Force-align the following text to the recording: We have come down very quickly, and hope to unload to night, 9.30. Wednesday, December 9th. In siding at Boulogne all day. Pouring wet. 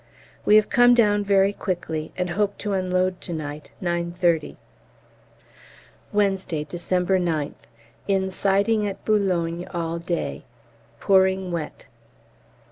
We 0.45 0.55
have 0.55 0.67
come 0.67 0.95
down 0.95 1.23
very 1.23 1.53
quickly, 1.53 2.11
and 2.17 2.31
hope 2.31 2.57
to 2.57 2.73
unload 2.73 3.21
to 3.21 3.33
night, 3.33 3.69
9.30. 3.83 4.55
Wednesday, 6.11 6.63
December 6.63 7.19
9th. 7.19 7.69
In 8.07 8.31
siding 8.31 8.87
at 8.87 9.05
Boulogne 9.05 9.67
all 9.71 9.99
day. 9.99 10.43
Pouring 10.99 11.51
wet. 11.51 11.85